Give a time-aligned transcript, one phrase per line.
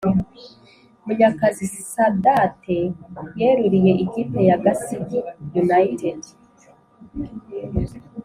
[1.05, 2.79] munyakazi sadate
[3.39, 5.19] yeruriye ikipe ya gasigi
[5.61, 6.19] united